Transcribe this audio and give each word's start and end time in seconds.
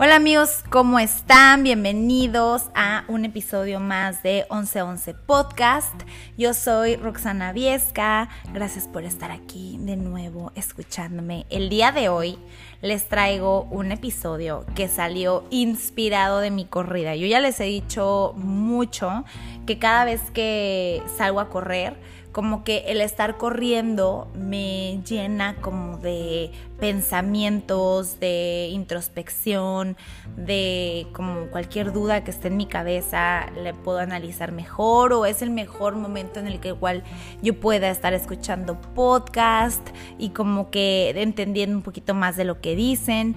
Hola 0.00 0.14
amigos, 0.14 0.62
¿cómo 0.70 1.00
están? 1.00 1.64
Bienvenidos 1.64 2.70
a 2.76 3.04
un 3.08 3.24
episodio 3.24 3.80
más 3.80 4.22
de 4.22 4.46
1111 4.48 5.14
Podcast. 5.14 5.92
Yo 6.36 6.54
soy 6.54 6.94
Roxana 6.94 7.52
Viesca. 7.52 8.28
Gracias 8.54 8.86
por 8.86 9.02
estar 9.02 9.32
aquí 9.32 9.76
de 9.80 9.96
nuevo 9.96 10.52
escuchándome. 10.54 11.46
El 11.50 11.68
día 11.68 11.90
de 11.90 12.08
hoy 12.08 12.38
les 12.80 13.08
traigo 13.08 13.62
un 13.72 13.90
episodio 13.90 14.64
que 14.76 14.86
salió 14.86 15.44
inspirado 15.50 16.38
de 16.38 16.52
mi 16.52 16.64
corrida. 16.64 17.16
Yo 17.16 17.26
ya 17.26 17.40
les 17.40 17.58
he 17.58 17.64
dicho 17.64 18.34
mucho 18.36 19.24
que 19.66 19.80
cada 19.80 20.04
vez 20.04 20.20
que 20.30 21.02
salgo 21.16 21.40
a 21.40 21.48
correr, 21.48 21.96
como 22.32 22.62
que 22.62 22.84
el 22.88 23.00
estar 23.00 23.36
corriendo 23.36 24.28
me 24.34 25.00
llena 25.04 25.56
como 25.56 25.96
de 25.98 26.52
pensamientos, 26.78 28.20
de 28.20 28.68
introspección, 28.70 29.96
de 30.36 31.06
como 31.12 31.46
cualquier 31.46 31.92
duda 31.92 32.24
que 32.24 32.30
esté 32.30 32.48
en 32.48 32.56
mi 32.56 32.66
cabeza, 32.66 33.46
le 33.62 33.74
puedo 33.74 33.98
analizar 33.98 34.52
mejor 34.52 35.12
o 35.12 35.26
es 35.26 35.42
el 35.42 35.50
mejor 35.50 35.96
momento 35.96 36.38
en 36.38 36.46
el 36.46 36.60
que 36.60 36.68
igual 36.68 37.02
yo 37.42 37.58
pueda 37.58 37.90
estar 37.90 38.12
escuchando 38.12 38.80
podcast 38.94 39.86
y 40.18 40.30
como 40.30 40.70
que 40.70 41.10
entendiendo 41.16 41.76
un 41.76 41.82
poquito 41.82 42.14
más 42.14 42.36
de 42.36 42.44
lo 42.44 42.60
que 42.60 42.76
dicen. 42.76 43.36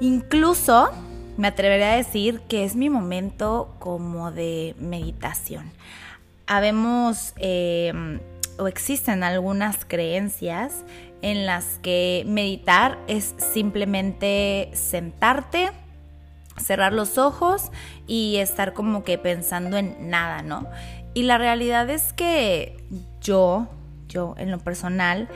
Incluso 0.00 0.90
me 1.36 1.48
atrevería 1.48 1.92
a 1.92 1.96
decir 1.96 2.40
que 2.48 2.64
es 2.64 2.76
mi 2.76 2.90
momento 2.90 3.76
como 3.78 4.32
de 4.32 4.74
meditación. 4.78 5.70
Habemos... 6.46 7.32
Eh, 7.38 8.20
o 8.58 8.68
existen 8.68 9.22
algunas 9.22 9.84
creencias 9.84 10.84
en 11.22 11.46
las 11.46 11.78
que 11.82 12.24
meditar 12.26 12.98
es 13.08 13.34
simplemente 13.38 14.70
sentarte, 14.74 15.70
cerrar 16.56 16.92
los 16.92 17.18
ojos 17.18 17.70
y 18.06 18.36
estar 18.36 18.74
como 18.74 19.04
que 19.04 19.18
pensando 19.18 19.76
en 19.76 20.10
nada, 20.10 20.42
¿no? 20.42 20.68
Y 21.14 21.22
la 21.22 21.38
realidad 21.38 21.88
es 21.90 22.12
que 22.12 22.76
yo, 23.20 23.68
yo 24.08 24.34
en 24.36 24.50
lo 24.50 24.58
personal, 24.58 25.28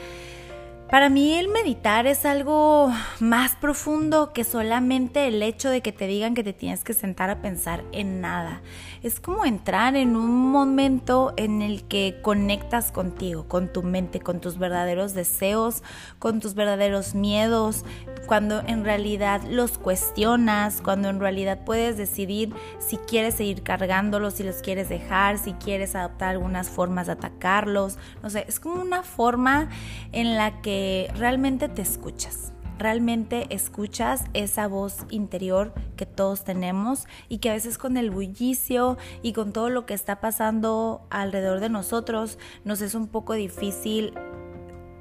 para 0.90 1.10
mí 1.10 1.34
el 1.34 1.48
meditar 1.48 2.06
es 2.06 2.24
algo 2.24 2.90
más 3.20 3.54
profundo 3.56 4.32
que 4.32 4.42
solamente 4.42 5.28
el 5.28 5.42
hecho 5.42 5.68
de 5.68 5.82
que 5.82 5.92
te 5.92 6.06
digan 6.06 6.34
que 6.34 6.42
te 6.42 6.54
tienes 6.54 6.82
que 6.82 6.94
sentar 6.94 7.28
a 7.28 7.42
pensar 7.42 7.84
en 7.92 8.22
nada. 8.22 8.62
Es 9.02 9.20
como 9.20 9.44
entrar 9.44 9.96
en 9.96 10.16
un 10.16 10.50
momento 10.50 11.34
en 11.36 11.60
el 11.60 11.84
que 11.84 12.20
conectas 12.22 12.90
contigo, 12.90 13.46
con 13.48 13.70
tu 13.72 13.82
mente, 13.82 14.20
con 14.20 14.40
tus 14.40 14.58
verdaderos 14.58 15.12
deseos, 15.12 15.82
con 16.18 16.40
tus 16.40 16.54
verdaderos 16.54 17.14
miedos, 17.14 17.84
cuando 18.26 18.60
en 18.66 18.84
realidad 18.84 19.42
los 19.48 19.78
cuestionas, 19.78 20.80
cuando 20.82 21.10
en 21.10 21.20
realidad 21.20 21.60
puedes 21.64 21.96
decidir 21.96 22.54
si 22.78 22.96
quieres 22.96 23.34
seguir 23.34 23.62
cargándolos, 23.62 24.34
si 24.34 24.42
los 24.42 24.56
quieres 24.56 24.88
dejar, 24.88 25.38
si 25.38 25.52
quieres 25.52 25.94
adoptar 25.94 26.30
algunas 26.30 26.68
formas 26.68 27.06
de 27.06 27.12
atacarlos. 27.12 27.98
No 28.22 28.30
sé, 28.30 28.46
es 28.48 28.58
como 28.58 28.80
una 28.80 29.02
forma 29.02 29.68
en 30.12 30.36
la 30.36 30.60
que 30.62 30.77
realmente 31.14 31.68
te 31.68 31.82
escuchas. 31.82 32.52
Realmente 32.78 33.46
escuchas 33.50 34.24
esa 34.34 34.68
voz 34.68 34.98
interior 35.10 35.74
que 35.96 36.06
todos 36.06 36.44
tenemos 36.44 37.08
y 37.28 37.38
que 37.38 37.50
a 37.50 37.54
veces 37.54 37.76
con 37.76 37.96
el 37.96 38.10
bullicio 38.10 38.98
y 39.20 39.32
con 39.32 39.52
todo 39.52 39.68
lo 39.68 39.84
que 39.84 39.94
está 39.94 40.20
pasando 40.20 41.04
alrededor 41.10 41.58
de 41.58 41.70
nosotros 41.70 42.38
nos 42.64 42.80
es 42.80 42.94
un 42.94 43.08
poco 43.08 43.32
difícil 43.34 44.14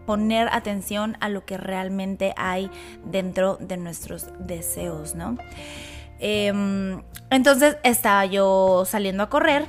poner 0.08 0.48
atención 0.52 1.17
a 1.20 1.30
lo 1.30 1.45
que 1.45 1.58
realmente 1.58 2.33
hay 2.36 2.72
dentro 3.05 3.58
de 3.58 3.78
nuestros 3.78 4.25
deseos, 4.39 5.14
¿no? 5.14 5.38
Em, 6.20 7.03
entonces 7.30 7.78
estaba 7.83 8.25
yo 8.25 8.86
saliendo 8.88 9.22
a 9.22 9.30
correr 9.30 9.66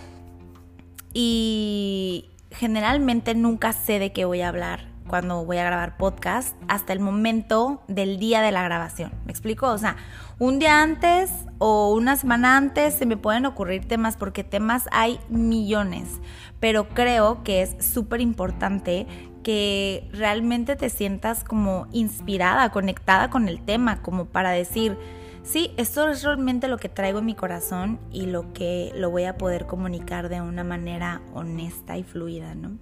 y 1.13 2.31
generalmente 2.53 3.35
nunca 3.35 3.75
sé 3.75 3.99
de 3.99 4.13
qué 4.13 4.25
voy 4.25 4.41
a 4.41 4.49
hablar 4.49 4.89
cuando 5.09 5.45
voy 5.45 5.57
a 5.57 5.65
grabar 5.65 5.97
podcast 5.97 6.55
hasta 6.69 6.93
el 6.93 7.01
momento 7.01 7.83
del 7.89 8.19
día 8.19 8.43
de 8.43 8.53
la 8.53 8.63
grabación. 8.63 9.11
¿Me 9.25 9.33
explico? 9.33 9.69
O 9.69 9.79
sea, 9.79 9.97
un 10.39 10.61
día 10.61 10.83
antes 10.83 11.31
o 11.59 11.93
una 11.93 12.17
semana 12.17 12.57
antes 12.57 12.95
se 12.95 13.07
me 13.07 13.17
pueden 13.17 13.47
ocurrir 13.47 13.89
temas 13.89 14.17
porque 14.17 14.45
temas 14.45 14.85
hay 14.93 15.19
millones, 15.29 16.21
pero 16.61 16.89
creo 16.91 17.43
que 17.43 17.63
es 17.63 17.75
súper 17.85 18.21
importante 18.21 19.07
que 19.43 20.09
realmente 20.13 20.77
te 20.77 20.91
sientas 20.91 21.43
como 21.43 21.87
inspirada, 21.91 22.71
conectada 22.71 23.31
con 23.31 23.49
el 23.49 23.65
tema, 23.65 24.03
como 24.03 24.27
para 24.27 24.51
decir, 24.51 24.97
sí, 25.43 25.73
esto 25.77 26.09
es 26.11 26.23
realmente 26.23 26.69
lo 26.69 26.77
que 26.77 26.89
traigo 26.89 27.21
en 27.21 27.27
mi 27.27 27.35
corazón 27.35 27.99
y 28.13 28.27
lo 28.27 28.53
que 28.53 28.93
lo 28.95 29.11
voy 29.11 29.25
a 29.25 29.39
poder 29.39 29.67
comunicar 29.67 30.29
de 30.29 30.41
una 30.43 30.65
manera 30.65 31.23
honesta 31.33 31.97
y 31.97 32.03
fluida, 32.03 32.55
¿no? 32.55 32.79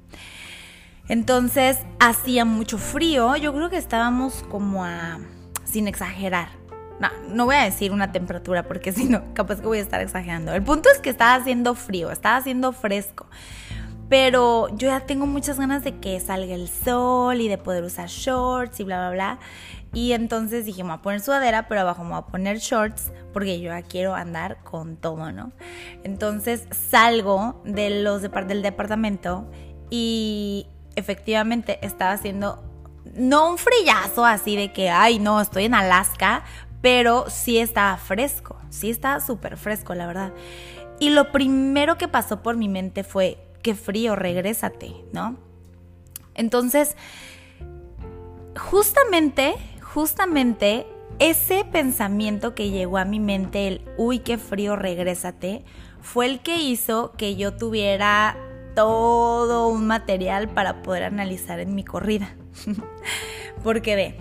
Entonces 1.09 1.78
hacía 2.00 2.44
mucho 2.44 2.78
frío, 2.78 3.37
yo 3.37 3.55
creo 3.55 3.71
que 3.71 3.77
estábamos 3.77 4.44
como 4.50 4.84
a, 4.84 5.19
sin 5.65 5.89
exagerar, 5.89 6.49
no, 7.00 7.09
no 7.28 7.44
voy 7.44 7.56
a 7.56 7.65
decir 7.65 7.93
una 7.93 8.12
temperatura 8.12 8.67
porque 8.67 8.93
si 8.93 9.05
no, 9.05 9.22
capaz 9.34 9.61
que 9.61 9.66
voy 9.66 9.78
a 9.78 9.83
estar 9.83 10.00
exagerando. 10.00 10.53
El 10.53 10.62
punto 10.62 10.89
es 10.91 10.99
que 11.00 11.11
estaba 11.11 11.34
haciendo 11.34 11.75
frío, 11.75 12.11
estaba 12.11 12.37
haciendo 12.37 12.72
fresco. 12.72 13.27
Pero 14.09 14.69
yo 14.77 14.87
ya 14.87 15.00
tengo 15.00 15.27
muchas 15.27 15.59
ganas 15.59 15.83
de 15.83 15.99
que 15.99 16.21
salga 16.21 16.55
el 16.55 16.69
sol 16.69 17.41
y 17.41 17.49
de 17.49 17.59
poder 17.59 17.83
usar 17.83 18.09
shorts 18.09 18.78
y 18.78 18.84
bla, 18.84 18.99
bla, 18.99 19.11
bla. 19.11 19.39
Y 19.93 20.12
entonces 20.12 20.65
dije, 20.65 20.84
me 20.84 20.91
voy 20.91 20.99
a 20.99 21.03
poner 21.03 21.21
sudadera, 21.21 21.66
pero 21.66 21.81
abajo 21.81 22.05
me 22.05 22.11
voy 22.11 22.19
a 22.21 22.27
poner 22.27 22.59
shorts 22.59 23.11
porque 23.33 23.61
yo 23.61 23.71
ya 23.71 23.83
quiero 23.83 24.15
andar 24.15 24.62
con 24.62 24.97
todo, 24.97 25.33
¿no? 25.33 25.53
Entonces 26.05 26.69
salgo 26.71 27.61
de 27.65 28.03
los 28.03 28.22
del 28.22 28.62
departamento 28.62 29.50
y 29.91 30.69
efectivamente 30.97 31.79
estaba 31.83 32.12
haciendo, 32.12 32.62
no 33.15 33.51
un 33.51 33.59
frillazo 33.59 34.25
así 34.25 34.57
de 34.57 34.73
que, 34.73 34.91
ay, 34.91 35.19
no, 35.19 35.41
estoy 35.41 35.67
en 35.67 35.75
Alaska, 35.75 36.45
pero 36.81 37.31
sí 37.31 37.59
estaba 37.59 37.97
fresco, 37.97 38.57
sí 38.71 38.91
estaba 38.91 39.21
súper 39.21 39.57
fresco, 39.57 39.95
la 39.95 40.07
verdad. 40.07 40.33
Y 40.99 41.11
lo 41.11 41.31
primero 41.31 41.99
que 41.99 42.09
pasó 42.09 42.43
por 42.43 42.57
mi 42.57 42.69
mente 42.69 43.05
fue, 43.05 43.39
qué 43.62 43.75
frío, 43.75 44.17
regrésate, 44.17 44.95
¿no? 45.12 45.37
Entonces, 46.34 46.97
justamente, 48.59 49.55
justamente 49.83 50.87
ese 51.19 51.65
pensamiento 51.65 52.55
que 52.55 52.71
llegó 52.71 52.99
a 52.99 53.05
mi 53.05 53.21
mente, 53.21 53.69
el, 53.69 53.83
uy, 53.97 54.19
qué 54.21 54.39
frío, 54.39 54.77
regrésate, 54.77 55.65
fue 56.01 56.27
el 56.27 56.41
que 56.41 56.59
hizo 56.59 57.13
que 57.17 57.37
yo 57.37 57.57
tuviera 57.57 58.37
todo 58.76 59.69
un 59.69 59.87
material 59.87 60.48
para 60.48 60.82
poder 60.82 61.03
analizar 61.03 61.59
en 61.59 61.75
mi 61.75 61.82
corrida. 61.82 62.37
Porque 63.64 63.97
ve, 63.97 64.20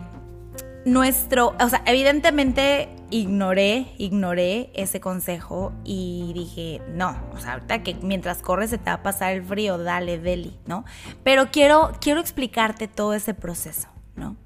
nuestro, 0.85 1.53
o 1.59 1.69
sea, 1.69 1.83
evidentemente 1.85 2.89
ignoré, 3.11 3.93
ignoré 3.97 4.71
ese 4.73 5.01
consejo 5.01 5.73
y 5.83 6.31
dije, 6.33 6.81
no, 6.87 7.15
o 7.33 7.39
sea, 7.39 7.53
ahorita 7.53 7.83
que 7.83 7.95
mientras 7.95 8.41
corres 8.41 8.69
se 8.69 8.77
te 8.77 8.85
va 8.85 8.93
a 8.93 9.03
pasar 9.03 9.33
el 9.33 9.43
frío, 9.43 9.77
dale, 9.77 10.17
deli, 10.19 10.57
¿no? 10.65 10.85
Pero 11.23 11.51
quiero, 11.51 11.91
quiero 11.99 12.21
explicarte 12.21 12.87
todo 12.87 13.13
ese 13.13 13.33
proceso, 13.33 13.89
¿no? 14.15 14.37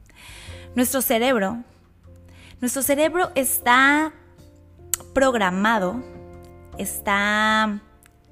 Nuestro 0.76 1.02
cerebro, 1.02 1.60
nuestro 2.62 2.82
cerebro 2.82 3.32
está 3.36 4.12
programado, 5.14 6.02
está 6.78 7.80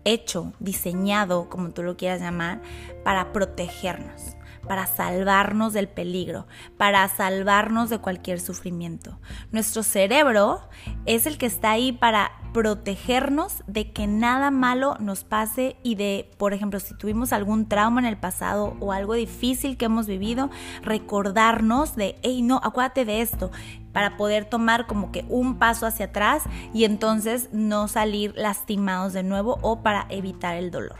hecho, 0.07 0.53
diseñado, 0.59 1.49
como 1.49 1.71
tú 1.71 1.83
lo 1.83 1.97
quieras 1.97 2.21
llamar, 2.21 2.61
para 3.03 3.31
protegernos 3.31 4.37
para 4.67 4.85
salvarnos 4.85 5.73
del 5.73 5.87
peligro, 5.87 6.45
para 6.77 7.07
salvarnos 7.07 7.89
de 7.89 7.99
cualquier 7.99 8.39
sufrimiento. 8.39 9.17
Nuestro 9.51 9.81
cerebro 9.81 10.61
es 11.05 11.25
el 11.25 11.37
que 11.37 11.45
está 11.45 11.71
ahí 11.71 11.93
para 11.93 12.31
protegernos 12.57 13.63
de 13.67 13.91
que 13.91 14.07
nada 14.07 14.49
malo 14.49 14.97
nos 14.99 15.23
pase 15.23 15.75
y 15.83 15.93
de, 15.93 16.31
por 16.39 16.55
ejemplo, 16.55 16.79
si 16.79 16.95
tuvimos 16.95 17.31
algún 17.31 17.69
trauma 17.69 18.01
en 18.01 18.07
el 18.07 18.17
pasado 18.17 18.75
o 18.79 18.93
algo 18.93 19.13
difícil 19.13 19.77
que 19.77 19.85
hemos 19.85 20.07
vivido, 20.07 20.49
recordarnos 20.81 21.95
de, 21.95 22.15
hey, 22.23 22.41
no, 22.41 22.59
acuérdate 22.63 23.05
de 23.05 23.21
esto, 23.21 23.51
para 23.93 24.17
poder 24.17 24.45
tomar 24.45 24.87
como 24.87 25.11
que 25.11 25.23
un 25.29 25.59
paso 25.59 25.85
hacia 25.85 26.07
atrás 26.07 26.45
y 26.73 26.85
entonces 26.85 27.49
no 27.51 27.87
salir 27.87 28.33
lastimados 28.35 29.13
de 29.13 29.21
nuevo 29.21 29.59
o 29.61 29.83
para 29.83 30.07
evitar 30.09 30.55
el 30.55 30.71
dolor. 30.71 30.97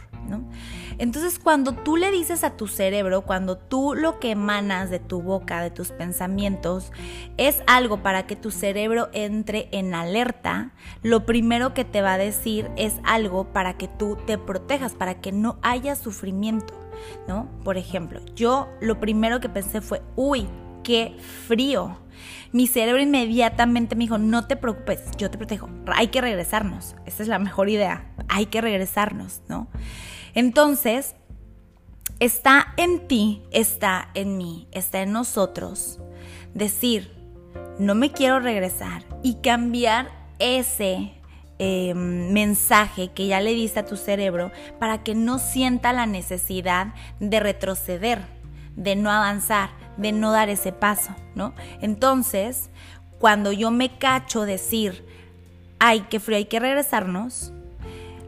Entonces 0.98 1.38
cuando 1.38 1.72
tú 1.72 1.96
le 1.96 2.10
dices 2.10 2.42
a 2.42 2.56
tu 2.56 2.66
cerebro, 2.66 3.22
cuando 3.22 3.56
tú 3.56 3.94
lo 3.94 4.18
que 4.18 4.30
emanas 4.30 4.90
de 4.90 4.98
tu 4.98 5.22
boca, 5.22 5.62
de 5.62 5.70
tus 5.70 5.92
pensamientos, 5.92 6.92
es 7.36 7.62
algo 7.66 8.02
para 8.02 8.26
que 8.26 8.34
tu 8.34 8.50
cerebro 8.50 9.08
entre 9.12 9.68
en 9.70 9.94
alerta, 9.94 10.72
lo 11.02 11.24
primero 11.24 11.72
que 11.72 11.84
te 11.84 12.02
va 12.02 12.14
a 12.14 12.18
decir 12.18 12.68
es 12.76 12.94
algo 13.04 13.52
para 13.52 13.76
que 13.76 13.86
tú 13.86 14.18
te 14.26 14.38
protejas, 14.38 14.94
para 14.94 15.20
que 15.20 15.30
no 15.30 15.58
haya 15.62 15.94
sufrimiento, 15.94 16.74
¿no? 17.28 17.48
Por 17.62 17.76
ejemplo, 17.76 18.20
yo 18.34 18.68
lo 18.80 18.98
primero 18.98 19.38
que 19.38 19.48
pensé 19.48 19.80
fue, 19.80 20.02
uy, 20.16 20.48
qué 20.82 21.16
frío. 21.46 21.96
Mi 22.50 22.66
cerebro 22.66 23.00
inmediatamente 23.00 23.94
me 23.94 24.04
dijo, 24.04 24.18
no 24.18 24.46
te 24.46 24.56
preocupes, 24.56 25.02
yo 25.16 25.30
te 25.30 25.38
protejo, 25.38 25.68
hay 25.94 26.08
que 26.08 26.20
regresarnos. 26.20 26.96
Esa 27.06 27.22
es 27.22 27.28
la 27.28 27.38
mejor 27.38 27.68
idea, 27.68 28.10
hay 28.28 28.46
que 28.46 28.60
regresarnos, 28.60 29.42
¿no? 29.48 29.68
Entonces, 30.38 31.16
está 32.20 32.72
en 32.76 33.08
ti, 33.08 33.42
está 33.50 34.10
en 34.14 34.38
mí, 34.38 34.68
está 34.70 35.02
en 35.02 35.10
nosotros 35.10 35.98
decir, 36.54 37.12
no 37.80 37.96
me 37.96 38.12
quiero 38.12 38.38
regresar 38.38 39.02
y 39.24 39.38
cambiar 39.42 40.12
ese 40.38 41.10
em, 41.58 42.32
mensaje 42.32 43.10
que 43.10 43.26
ya 43.26 43.40
le 43.40 43.52
diste 43.52 43.80
a 43.80 43.84
tu 43.84 43.96
cerebro 43.96 44.52
para 44.78 45.02
que 45.02 45.16
no 45.16 45.40
sienta 45.40 45.92
la 45.92 46.06
necesidad 46.06 46.94
de 47.18 47.40
retroceder, 47.40 48.20
de 48.76 48.94
no 48.94 49.10
avanzar, 49.10 49.70
de 49.96 50.12
no 50.12 50.30
dar 50.30 50.50
ese 50.50 50.70
paso, 50.70 51.16
¿no? 51.34 51.52
Entonces, 51.80 52.70
cuando 53.18 53.50
yo 53.50 53.72
me 53.72 53.98
cacho 53.98 54.42
decir, 54.42 55.04
ay, 55.80 56.06
qué 56.08 56.20
frío, 56.20 56.36
hay 56.36 56.44
que 56.44 56.60
regresarnos, 56.60 57.52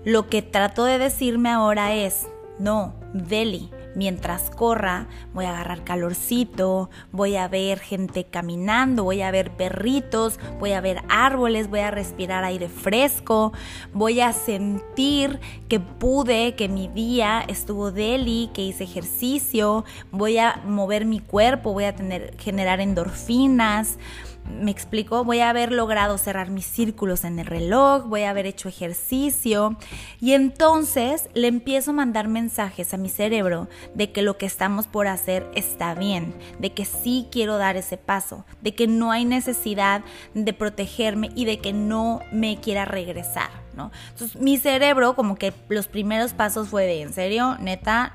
lo 0.05 0.29
que 0.29 0.43
trato 0.43 0.85
de 0.85 0.99
decirme 0.99 1.51
ahora 1.51 1.95
es, 1.95 2.29
no, 2.59 2.95
Deli, 3.13 3.71
mientras 3.95 4.51
corra, 4.51 5.09
voy 5.35 5.45
a 5.45 5.51
agarrar 5.51 5.85
calorcito, 5.85 6.91
voy 7.13 7.37
a 7.37 7.49
ver 7.49 7.81
gente 7.81 8.25
caminando, 8.25 9.05
voy 9.05 9.23
a 9.23 9.31
ver 9.31 9.51
perritos, 9.51 10.39
voy 10.59 10.73
a 10.73 10.81
ver 10.81 11.03
árboles, 11.09 11.69
voy 11.69 11.81
a 11.81 11.91
respirar 11.91 12.45
aire 12.45 12.69
fresco, 12.69 13.53
voy 13.93 14.21
a 14.21 14.33
sentir 14.33 15.41
que 15.69 15.81
pude, 15.81 16.55
que 16.55 16.69
mi 16.69 16.89
día 16.89 17.45
estuvo 17.49 17.91
deli, 17.91 18.51
que 18.55 18.63
hice 18.63 18.85
ejercicio, 18.85 19.85
voy 20.13 20.39
a 20.39 20.63
mover 20.65 21.05
mi 21.05 21.21
cuerpo, 21.21 21.73
voy 21.73 21.85
a 21.85 21.95
tener 21.95 22.37
generar 22.39 22.81
endorfinas 22.81 23.99
me 24.49 24.71
explico, 24.71 25.25
voy 25.25 25.41
a 25.41 25.51
haber 25.51 25.73
logrado 25.73 26.19
cerrar 26.19 26.51
mis 26.51 26.67
círculos 26.67 27.25
en 27.25 27.39
el 27.39 27.47
reloj, 27.47 28.07
voy 28.07 28.23
a 28.23 28.31
haber 28.31 28.47
hecho 28.47 28.69
ejercicio 28.69 29.77
y 30.21 30.33
entonces 30.33 31.29
le 31.35 31.49
empiezo 31.49 31.91
a 31.91 31.95
mandar 31.95 32.29
mensajes 32.29 32.93
a 32.93 32.97
mi 32.97 33.09
cerebro 33.09 33.69
de 33.95 34.13
que 34.13 34.23
lo 34.23 34.37
que 34.37 34.47
estamos 34.47 34.87
por 34.87 35.07
hacer 35.07 35.51
está 35.55 35.95
bien, 35.95 36.35
de 36.59 36.73
que 36.73 36.85
sí 36.85 37.29
quiero 37.31 37.59
dar 37.59 37.77
ese 37.77 37.97
paso, 37.97 38.45
de 38.61 38.75
que 38.75 38.87
no 38.87 39.13
hay 39.13 39.25
necesidad 39.25 40.03
de 40.35 40.53
protegerme 40.53 41.31
y 41.35 41.45
de 41.45 41.59
que 41.61 41.73
no 41.73 42.21
me 42.33 42.61
quiera 42.61 42.85
regresar, 42.85 43.51
¿no? 43.75 43.91
Entonces 44.11 44.41
mi 44.41 44.59
cerebro 44.59 45.15
como 45.15 45.37
que 45.37 45.53
los 45.69 45.89
primeros 45.89 46.33
pasos 46.33 46.69
fue 46.69 46.87
de, 46.87 47.03
¿en 47.03 47.13
serio? 47.13 47.57
Neta, 47.61 48.15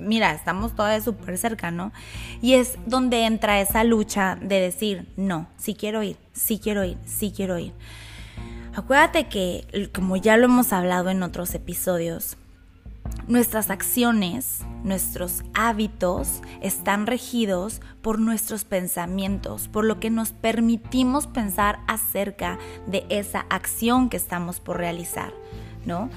mira, 0.00 0.32
estamos 0.32 0.74
todavía 0.74 1.00
súper 1.00 1.38
cerca, 1.38 1.70
¿no? 1.70 1.92
Y 2.42 2.54
es 2.54 2.78
donde 2.86 3.24
entra 3.24 3.60
esa 3.60 3.84
lucha 3.84 4.36
de 4.40 4.60
decir, 4.60 5.08
no, 5.16 5.48
sí 5.56 5.74
quiero 5.74 6.02
ir, 6.02 6.16
sí 6.32 6.58
quiero 6.58 6.84
ir, 6.84 6.96
sí 7.04 7.32
quiero 7.34 7.58
ir. 7.58 7.72
Acuérdate 8.74 9.28
que, 9.28 9.90
como 9.94 10.16
ya 10.16 10.36
lo 10.36 10.44
hemos 10.44 10.72
hablado 10.72 11.10
en 11.10 11.22
otros 11.22 11.54
episodios, 11.54 12.36
nuestras 13.26 13.70
acciones, 13.70 14.60
nuestros 14.84 15.42
hábitos 15.54 16.42
están 16.62 17.06
regidos 17.06 17.80
por 18.02 18.18
nuestros 18.18 18.64
pensamientos, 18.64 19.68
por 19.68 19.84
lo 19.84 20.00
que 20.00 20.10
nos 20.10 20.32
permitimos 20.32 21.26
pensar 21.26 21.80
acerca 21.86 22.58
de 22.86 23.04
esa 23.08 23.46
acción 23.50 24.08
que 24.08 24.16
estamos 24.16 24.60
por 24.60 24.78
realizar, 24.78 25.32
¿no? 25.84 26.10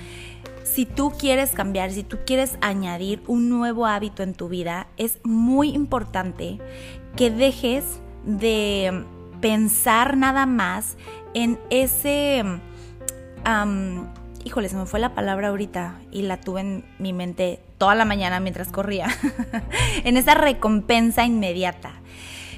Si 0.64 0.86
tú 0.86 1.12
quieres 1.12 1.52
cambiar, 1.52 1.92
si 1.92 2.04
tú 2.04 2.20
quieres 2.26 2.58
añadir 2.62 3.22
un 3.28 3.50
nuevo 3.50 3.86
hábito 3.86 4.24
en 4.24 4.34
tu 4.34 4.50
vida, 4.50 4.88
es 4.98 5.20
muy 5.24 5.70
importante 5.70 6.60
que 7.16 7.30
dejes 7.30 8.00
de 8.26 9.06
pensar 9.42 10.18
nada 10.18 10.46
más 10.46 10.98
en 11.34 11.60
ese... 11.70 12.44
híjole, 14.46 14.70
se 14.70 14.78
me 14.78 14.86
fue 14.86 15.00
la 15.00 15.14
palabra 15.14 15.50
ahorita 15.50 16.00
y 16.12 16.24
la 16.24 16.40
tuve 16.40 16.62
en 16.62 16.86
mi 16.98 17.12
mente 17.12 17.60
toda 17.78 17.96
la 17.96 18.06
mañana 18.06 18.40
mientras 18.40 18.70
corría. 18.70 19.08
en 20.06 20.18
esa 20.18 20.34
recompensa 20.34 21.26
inmediata. 21.26 21.92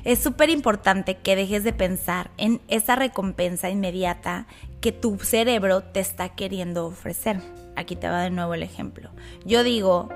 Es 0.04 0.20
súper 0.20 0.52
importante 0.52 1.18
que 1.18 1.36
dejes 1.36 1.64
de 1.64 1.74
pensar 1.74 2.30
en 2.38 2.62
esa 2.68 2.96
recompensa 2.96 3.72
inmediata 3.72 4.46
que 4.80 4.92
tu 4.92 5.18
cerebro 5.18 5.82
te 5.82 6.00
está 6.00 6.30
queriendo 6.30 6.86
ofrecer 6.86 7.42
aquí 7.76 7.96
te 7.96 8.08
va 8.08 8.22
de 8.22 8.30
nuevo 8.30 8.54
el 8.54 8.64
ejemplo. 8.64 9.10
Yo 9.46 9.64
digo, 9.64 10.10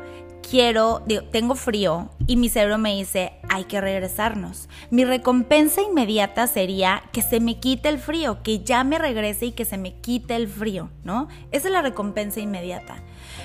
quiero, 0.49 1.03
tengo 1.31 1.55
frío 1.55 2.09
y 2.27 2.35
mi 2.35 2.49
cerebro 2.49 2.77
me 2.77 2.95
dice, 2.95 3.33
hay 3.49 3.65
que 3.65 3.81
regresarnos. 3.81 4.69
Mi 4.89 5.05
recompensa 5.05 5.81
inmediata 5.81 6.47
sería 6.47 7.03
que 7.11 7.21
se 7.21 7.39
me 7.39 7.59
quite 7.59 7.89
el 7.89 7.99
frío, 7.99 8.41
que 8.43 8.63
ya 8.63 8.83
me 8.83 8.97
regrese 8.97 9.47
y 9.47 9.51
que 9.51 9.65
se 9.65 9.77
me 9.77 9.99
quite 9.99 10.35
el 10.35 10.47
frío, 10.47 10.89
¿no? 11.03 11.27
Esa 11.51 11.67
es 11.67 11.73
la 11.73 11.81
recompensa 11.81 12.39
inmediata. 12.39 13.03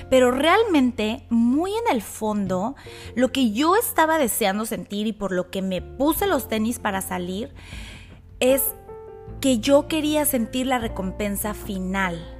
Pero 0.09 0.31
realmente, 0.31 1.25
muy 1.29 1.71
en 1.71 1.93
el 1.95 2.01
fondo, 2.01 2.75
lo 3.15 3.31
que 3.31 3.51
yo 3.51 3.75
estaba 3.75 4.17
deseando 4.17 4.65
sentir 4.65 5.07
y 5.07 5.13
por 5.13 5.31
lo 5.31 5.49
que 5.49 5.61
me 5.61 5.81
puse 5.81 6.27
los 6.27 6.47
tenis 6.47 6.79
para 6.79 7.01
salir, 7.01 7.53
es 8.39 8.63
que 9.41 9.59
yo 9.59 9.87
quería 9.87 10.25
sentir 10.25 10.67
la 10.67 10.79
recompensa 10.79 11.53
final 11.53 12.34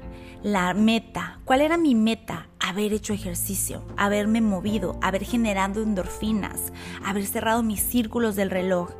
la 0.46 0.76
meta. 0.76 1.40
¿Cuál 1.44 1.62
era 1.62 1.76
mi 1.76 1.96
meta? 1.96 2.50
Haber 2.60 2.94
hecho 2.94 3.14
ejercicio, 3.14 3.84
haberme 3.98 4.42
movido, 4.42 4.96
haber 5.02 5.24
generado 5.24 5.82
endorfinas, 5.82 6.72
haber 7.04 7.26
cerrado 7.26 7.64
mis 7.64 7.82
círculos 7.82 8.36
del 8.36 8.52
reloj, 8.52 8.92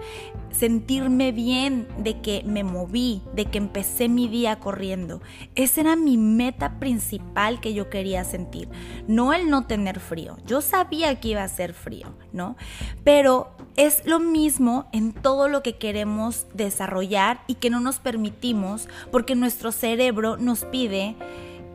sentirme 0.50 1.32
bien 1.32 1.88
de 2.00 2.20
que 2.22 2.42
me 2.48 2.64
moví, 2.64 3.22
de 3.36 3.46
que 3.46 3.60
empecé 3.60 4.10
mi 4.10 4.28
día 4.28 4.60
corriendo. 4.60 5.22
Esa 5.54 5.82
era 5.82 5.96
mi 5.96 6.18
meta 6.18 6.80
principal 6.80 7.60
que 7.60 7.76
yo 7.76 7.92
quería 7.92 8.24
sentir, 8.24 8.68
no 9.08 9.32
el 9.32 9.48
no 9.48 9.68
tener 9.68 10.00
frío. 10.00 10.38
Yo 10.48 10.62
sabía 10.62 11.20
que 11.20 11.28
iba 11.28 11.44
a 11.44 11.48
ser 11.48 11.76
frío, 11.76 12.18
¿no? 12.34 12.56
Pero 13.04 13.55
es 13.78 14.06
lo 14.06 14.20
mismo 14.20 14.88
en 14.92 15.12
todo 15.12 15.50
lo 15.50 15.62
que 15.62 15.76
queremos 15.76 16.46
desarrollar 16.54 17.42
y 17.48 17.56
que 17.56 17.70
no 17.70 17.80
nos 17.80 18.00
permitimos 18.00 18.88
porque 19.12 19.36
nuestro 19.36 19.72
cerebro 19.72 20.38
nos 20.38 20.66
pide 20.66 21.16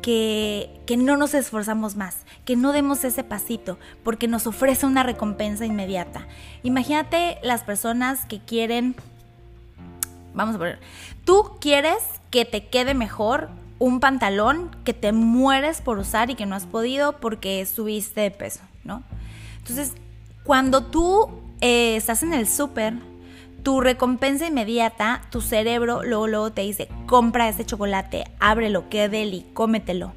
que, 0.03 0.81
que, 0.87 0.97
no 0.97 1.19
nos 1.19 1.35
esforzamos 1.35 1.97
más, 1.97 2.25
que 2.47 2.57
no 2.57 2.73
demos 2.73 3.05
ese 3.05 3.23
pasito, 3.23 3.79
porque 4.03 4.29
nos 4.29 4.47
ofrece 4.47 4.87
una 4.87 5.03
recompensa 5.03 5.67
inmediata. 5.67 6.27
Imagínate 6.63 7.39
las 7.43 7.65
personas 7.65 8.25
que 8.25 8.41
quieren, 8.41 8.97
vamos 10.33 10.55
a 10.55 10.59
poner, 10.59 10.81
tú 11.27 11.59
quieres 11.61 11.99
que 12.31 12.47
te 12.47 12.67
quede 12.69 12.95
mejor 12.95 13.51
un 13.79 14.01
pantalón 14.01 14.71
que 14.85 14.95
te 14.95 15.13
mueres 15.13 15.83
por 15.83 15.99
usar 15.99 16.31
y 16.31 16.35
que 16.35 16.47
no 16.47 16.55
has 16.55 16.67
podido 16.67 17.19
porque 17.19 17.65
subiste 17.67 18.23
de 18.23 18.31
peso, 18.31 18.61
¿no? 18.85 19.03
Entonces, 19.59 19.93
cuando 20.45 20.85
tú 20.85 21.31
eh, 21.61 21.97
estás 21.97 22.23
en 22.23 22.33
el 22.33 22.49
súper, 22.49 22.95
tu 23.63 23.81
recompensa 23.81 24.47
inmediata, 24.47 25.23
tu 25.31 25.41
cerebro 25.41 26.03
luego, 26.03 26.27
luego 26.27 26.53
te 26.53 26.63
dice, 26.63 26.89
compra 27.07 27.49
ese 27.49 27.65
chocolate, 27.65 28.25
ábrelo, 28.39 28.89
qué 28.89 29.09
deli, 29.09 29.47
cómetelo. 29.53 30.13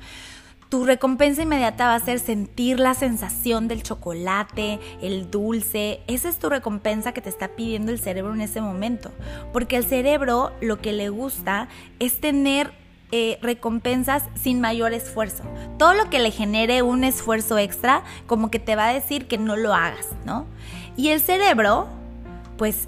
Tu 0.70 0.86
recompensa 0.86 1.44
inmediata 1.44 1.86
va 1.86 1.96
a 1.96 2.00
ser 2.00 2.18
sentir 2.18 2.80
la 2.80 2.96
sensación 2.96 3.68
del 3.68 3.84
chocolate, 3.84 4.80
el 5.04 5.30
dulce. 5.30 6.00
Esa 6.08 6.30
es 6.30 6.40
tu 6.40 6.50
recompensa 6.50 7.12
que 7.12 7.22
te 7.22 7.30
está 7.30 7.50
pidiendo 7.50 7.92
el 7.92 8.00
cerebro 8.00 8.34
en 8.34 8.42
ese 8.42 8.60
momento. 8.60 9.12
Porque 9.52 9.78
al 9.78 9.84
cerebro 9.84 10.52
lo 10.62 10.80
que 10.82 10.92
le 10.92 11.10
gusta 11.10 11.68
es 12.00 12.20
tener 12.20 12.74
eh, 13.12 13.38
recompensas 13.44 14.24
sin 14.34 14.60
mayor 14.62 14.94
esfuerzo. 14.94 15.44
Todo 15.78 15.94
lo 15.94 16.10
que 16.10 16.18
le 16.18 16.32
genere 16.32 16.82
un 16.82 17.04
esfuerzo 17.04 17.60
extra, 17.60 18.04
como 18.26 18.50
que 18.50 18.58
te 18.58 18.76
va 18.76 18.88
a 18.88 18.94
decir 18.94 19.28
que 19.28 19.38
no 19.38 19.56
lo 19.56 19.76
hagas, 19.76 20.08
¿no? 20.26 20.48
Y 20.96 21.10
el 21.10 21.22
cerebro, 21.22 21.88
pues 22.58 22.88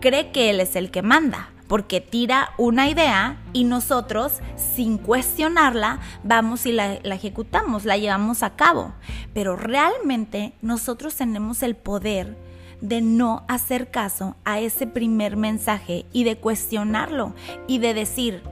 cree 0.00 0.32
que 0.32 0.50
él 0.50 0.60
es 0.60 0.76
el 0.76 0.90
que 0.90 1.02
manda, 1.02 1.50
porque 1.68 2.00
tira 2.00 2.50
una 2.56 2.88
idea 2.88 3.36
y 3.52 3.64
nosotros, 3.64 4.34
sin 4.56 4.98
cuestionarla, 4.98 6.00
vamos 6.22 6.66
y 6.66 6.72
la, 6.72 6.94
ejecutamos, 6.94 7.84
la 7.84 7.96
llevamos 7.96 8.42
a 8.42 8.56
cabo. 8.56 8.92
Pero 9.32 9.56
realmente 9.56 10.54
nosotros 10.62 11.14
tenemos 11.16 11.62
el 11.62 11.74
poder 11.74 12.36
de 12.80 13.00
no 13.00 13.44
hacer 13.48 13.90
caso 13.90 14.36
a 14.44 14.60
ese 14.60 14.86
primer 14.86 15.36
mensaje 15.36 16.06
y 16.12 16.24
de 16.24 16.36
cuestionarlo 16.36 17.34
y 17.66 17.78
de 17.78 17.94
decir, 17.94 18.42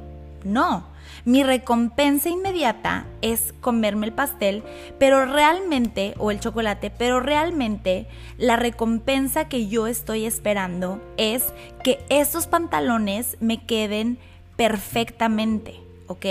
no, 0.44 0.91
mi 1.24 1.42
recompensa 1.42 2.28
inmediata 2.28 3.06
es 3.20 3.54
comerme 3.60 4.06
el 4.06 4.12
pastel, 4.12 4.62
pero 4.98 5.24
realmente, 5.26 6.14
o 6.18 6.30
el 6.30 6.40
chocolate, 6.40 6.90
pero 6.90 7.20
realmente 7.20 8.06
la 8.38 8.56
recompensa 8.56 9.48
que 9.48 9.68
yo 9.68 9.86
estoy 9.86 10.26
esperando 10.26 11.00
es 11.16 11.52
que 11.84 12.04
esos 12.08 12.46
pantalones 12.46 13.36
me 13.40 13.64
queden 13.64 14.18
perfectamente, 14.56 15.80
¿ok? 16.06 16.26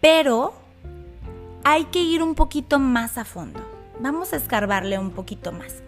Pero 0.00 0.54
hay 1.64 1.84
que 1.84 2.00
ir 2.00 2.22
un 2.22 2.34
poquito 2.34 2.78
más 2.78 3.18
a 3.18 3.24
fondo. 3.24 3.60
Vamos 4.00 4.32
a 4.32 4.36
escarbarle 4.36 4.98
un 4.98 5.10
poquito 5.10 5.52
más. 5.52 5.82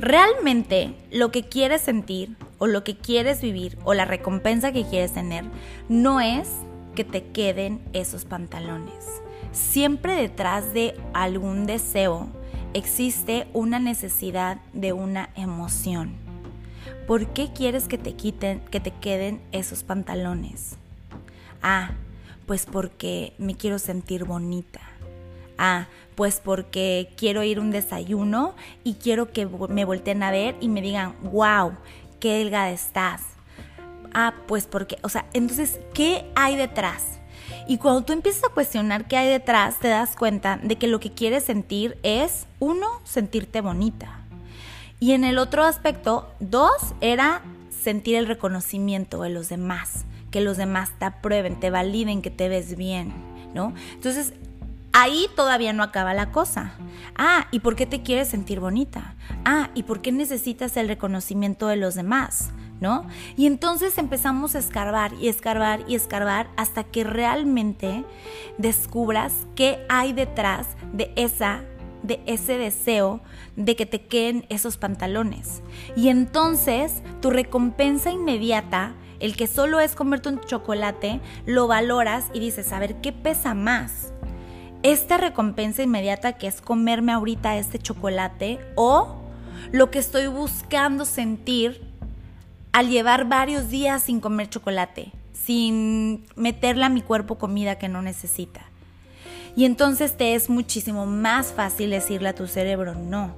Realmente 0.00 0.94
lo 1.10 1.30
que 1.30 1.44
quieres 1.44 1.80
sentir 1.80 2.36
o 2.58 2.66
lo 2.66 2.84
que 2.84 2.96
quieres 2.96 3.40
vivir 3.40 3.78
o 3.84 3.94
la 3.94 4.04
recompensa 4.04 4.72
que 4.72 4.84
quieres 4.84 5.12
tener 5.12 5.44
no 5.88 6.20
es 6.20 6.48
que 6.94 7.04
te 7.04 7.24
queden 7.26 7.80
esos 7.92 8.24
pantalones. 8.24 9.06
Siempre 9.52 10.14
detrás 10.14 10.72
de 10.72 10.96
algún 11.12 11.66
deseo 11.66 12.28
existe 12.72 13.46
una 13.52 13.78
necesidad 13.78 14.58
de 14.72 14.92
una 14.92 15.30
emoción. 15.36 16.12
¿Por 17.06 17.28
qué 17.28 17.50
quieres 17.52 17.86
que 17.86 17.98
te 17.98 18.14
quiten, 18.14 18.60
que 18.70 18.80
te 18.80 18.90
queden 18.90 19.40
esos 19.52 19.84
pantalones? 19.84 20.76
Ah, 21.62 21.92
pues 22.46 22.66
porque 22.66 23.34
me 23.38 23.54
quiero 23.54 23.78
sentir 23.78 24.24
bonita. 24.24 24.80
Ah, 25.58 25.86
pues 26.14 26.40
porque 26.42 27.10
quiero 27.16 27.42
ir 27.42 27.58
a 27.58 27.60
un 27.60 27.70
desayuno 27.70 28.54
y 28.82 28.94
quiero 28.94 29.32
que 29.32 29.46
me 29.46 29.84
volteen 29.84 30.22
a 30.22 30.30
ver 30.30 30.56
y 30.60 30.68
me 30.68 30.82
digan, 30.82 31.14
wow, 31.22 31.72
qué 32.20 32.38
delgada 32.38 32.70
estás. 32.70 33.22
Ah, 34.12 34.34
pues 34.46 34.66
porque, 34.66 34.96
o 35.02 35.08
sea, 35.08 35.26
entonces, 35.32 35.80
¿qué 35.92 36.24
hay 36.36 36.56
detrás? 36.56 37.04
Y 37.66 37.78
cuando 37.78 38.02
tú 38.02 38.12
empiezas 38.12 38.44
a 38.44 38.54
cuestionar 38.54 39.08
qué 39.08 39.16
hay 39.16 39.28
detrás, 39.28 39.78
te 39.78 39.88
das 39.88 40.16
cuenta 40.16 40.58
de 40.62 40.76
que 40.76 40.86
lo 40.86 41.00
que 41.00 41.12
quieres 41.12 41.44
sentir 41.44 41.98
es, 42.02 42.46
uno, 42.60 42.86
sentirte 43.04 43.60
bonita. 43.60 44.20
Y 45.00 45.12
en 45.12 45.24
el 45.24 45.38
otro 45.38 45.64
aspecto, 45.64 46.32
dos, 46.40 46.94
era 47.00 47.42
sentir 47.82 48.16
el 48.16 48.26
reconocimiento 48.26 49.22
de 49.22 49.30
los 49.30 49.48
demás, 49.48 50.04
que 50.30 50.40
los 50.40 50.56
demás 50.56 50.90
te 50.98 51.04
aprueben, 51.04 51.58
te 51.58 51.70
validen 51.70 52.22
que 52.22 52.30
te 52.30 52.48
ves 52.48 52.76
bien, 52.76 53.12
¿no? 53.54 53.74
Entonces, 53.92 54.32
Ahí 54.96 55.26
todavía 55.34 55.72
no 55.72 55.82
acaba 55.82 56.14
la 56.14 56.30
cosa. 56.30 56.74
Ah, 57.16 57.48
¿y 57.50 57.58
por 57.58 57.74
qué 57.74 57.84
te 57.84 58.02
quieres 58.02 58.28
sentir 58.28 58.60
bonita? 58.60 59.16
Ah, 59.44 59.70
¿y 59.74 59.82
por 59.82 60.00
qué 60.00 60.12
necesitas 60.12 60.76
el 60.76 60.86
reconocimiento 60.86 61.66
de 61.66 61.74
los 61.74 61.96
demás? 61.96 62.52
¿No? 62.80 63.04
Y 63.36 63.46
entonces 63.46 63.98
empezamos 63.98 64.54
a 64.54 64.60
escarbar 64.60 65.12
y 65.20 65.26
escarbar 65.26 65.80
y 65.88 65.96
escarbar 65.96 66.48
hasta 66.56 66.84
que 66.84 67.02
realmente 67.02 68.04
descubras 68.56 69.32
qué 69.56 69.84
hay 69.88 70.12
detrás 70.12 70.68
de 70.92 71.12
esa 71.16 71.64
de 72.04 72.20
ese 72.26 72.58
deseo 72.58 73.20
de 73.56 73.74
que 73.76 73.86
te 73.86 74.02
queden 74.02 74.46
esos 74.50 74.76
pantalones. 74.76 75.62
Y 75.96 76.08
entonces 76.08 77.02
tu 77.20 77.30
recompensa 77.30 78.12
inmediata, 78.12 78.94
el 79.20 79.36
que 79.36 79.46
solo 79.46 79.80
es 79.80 79.94
comerte 79.96 80.28
un 80.28 80.40
chocolate, 80.40 81.20
lo 81.46 81.66
valoras 81.66 82.26
y 82.34 82.40
dices, 82.40 82.72
a 82.72 82.78
ver, 82.78 83.00
¿qué 83.00 83.12
pesa 83.12 83.54
más? 83.54 84.13
Esta 84.84 85.16
recompensa 85.16 85.82
inmediata 85.82 86.34
que 86.34 86.46
es 86.46 86.60
comerme 86.60 87.12
ahorita 87.12 87.56
este 87.56 87.78
chocolate 87.78 88.60
o 88.76 89.16
lo 89.72 89.90
que 89.90 89.98
estoy 89.98 90.26
buscando 90.26 91.06
sentir 91.06 91.80
al 92.72 92.90
llevar 92.90 93.26
varios 93.26 93.70
días 93.70 94.02
sin 94.02 94.20
comer 94.20 94.50
chocolate, 94.50 95.10
sin 95.32 96.26
meterle 96.36 96.84
a 96.84 96.90
mi 96.90 97.00
cuerpo 97.00 97.38
comida 97.38 97.78
que 97.78 97.88
no 97.88 98.02
necesita. 98.02 98.60
Y 99.56 99.64
entonces 99.64 100.18
te 100.18 100.34
es 100.34 100.50
muchísimo 100.50 101.06
más 101.06 101.52
fácil 101.52 101.88
decirle 101.88 102.28
a 102.28 102.34
tu 102.34 102.46
cerebro, 102.46 102.94
no, 102.94 103.34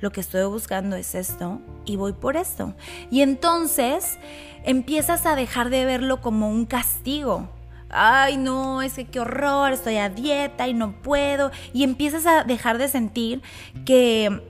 lo 0.00 0.10
que 0.10 0.20
estoy 0.20 0.44
buscando 0.46 0.96
es 0.96 1.14
esto 1.14 1.60
y 1.84 1.94
voy 1.94 2.12
por 2.12 2.36
esto. 2.36 2.74
Y 3.08 3.20
entonces 3.20 4.18
empiezas 4.64 5.26
a 5.26 5.36
dejar 5.36 5.70
de 5.70 5.84
verlo 5.84 6.20
como 6.20 6.50
un 6.50 6.66
castigo, 6.66 7.50
ay 7.90 8.36
no, 8.36 8.82
es 8.82 8.94
que 8.94 9.06
qué 9.06 9.20
horror, 9.20 9.72
estoy 9.72 9.96
a 9.96 10.08
dieta 10.08 10.68
y 10.68 10.74
no 10.74 10.92
puedo. 11.02 11.50
Y 11.72 11.84
empiezas 11.84 12.26
a 12.26 12.44
dejar 12.44 12.78
de 12.78 12.88
sentir 12.88 13.42
que, 13.84 14.42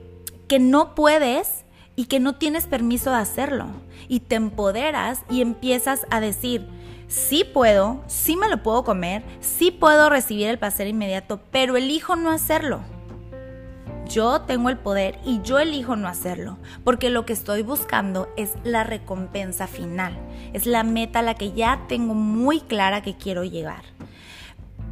que 0.47 0.59
no 0.59 0.95
puedes 0.95 1.65
y 1.95 2.05
que 2.05 2.19
no 2.19 2.35
tienes 2.35 2.67
permiso 2.67 3.11
de 3.11 3.17
hacerlo. 3.17 3.67
Y 4.07 4.21
te 4.21 4.35
empoderas 4.35 5.21
y 5.29 5.41
empiezas 5.41 6.05
a 6.09 6.19
decir, 6.19 6.67
sí 7.07 7.43
puedo, 7.43 8.03
sí 8.07 8.35
me 8.35 8.49
lo 8.49 8.63
puedo 8.63 8.83
comer, 8.83 9.23
sí 9.41 9.71
puedo 9.71 10.09
recibir 10.09 10.47
el 10.47 10.59
placer 10.59 10.87
inmediato, 10.87 11.41
pero 11.51 11.77
elijo 11.77 12.15
no 12.15 12.31
hacerlo. 12.31 12.81
Yo 14.07 14.41
tengo 14.41 14.69
el 14.69 14.77
poder 14.77 15.19
y 15.25 15.41
yo 15.41 15.59
elijo 15.59 15.95
no 15.95 16.07
hacerlo, 16.07 16.57
porque 16.83 17.09
lo 17.09 17.25
que 17.25 17.33
estoy 17.33 17.61
buscando 17.61 18.29
es 18.37 18.53
la 18.63 18.83
recompensa 18.83 19.67
final, 19.67 20.17
es 20.53 20.65
la 20.65 20.83
meta 20.83 21.19
a 21.19 21.23
la 21.23 21.33
que 21.33 21.51
ya 21.51 21.85
tengo 21.89 22.13
muy 22.13 22.61
clara 22.61 23.01
que 23.01 23.17
quiero 23.17 23.43
llegar. 23.43 23.83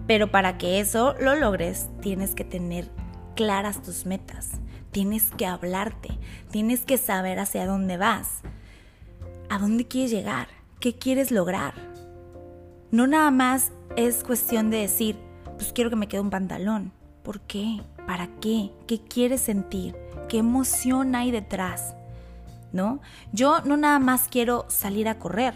Pero 0.05 0.31
para 0.31 0.57
que 0.57 0.79
eso 0.79 1.15
lo 1.19 1.35
logres, 1.35 1.87
tienes 2.01 2.35
que 2.35 2.43
tener 2.43 2.89
claras 3.35 3.81
tus 3.81 4.05
metas, 4.05 4.59
tienes 4.91 5.31
que 5.31 5.45
hablarte, 5.45 6.17
tienes 6.51 6.85
que 6.85 6.97
saber 6.97 7.39
hacia 7.39 7.65
dónde 7.65 7.97
vas, 7.97 8.41
a 9.49 9.59
dónde 9.59 9.87
quieres 9.87 10.11
llegar, 10.11 10.47
qué 10.79 10.95
quieres 10.95 11.31
lograr. 11.31 11.73
No 12.91 13.07
nada 13.07 13.31
más 13.31 13.71
es 13.95 14.23
cuestión 14.23 14.69
de 14.69 14.77
decir, 14.77 15.17
pues 15.57 15.71
quiero 15.71 15.89
que 15.89 15.95
me 15.95 16.07
quede 16.07 16.21
un 16.21 16.29
pantalón. 16.29 16.91
¿Por 17.25 17.41
qué? 17.41 17.81
¿Para 18.05 18.27
qué? 18.39 18.69
¿Qué 18.85 19.01
quieres 19.01 19.41
sentir? 19.41 19.95
¿Qué 20.29 20.37
emoción 20.37 21.15
hay 21.15 21.31
detrás? 21.31 21.95
¿No? 22.71 23.01
Yo 23.33 23.61
no 23.61 23.77
nada 23.77 23.97
más 23.97 24.27
quiero 24.29 24.65
salir 24.69 25.09
a 25.09 25.17
correr. 25.17 25.55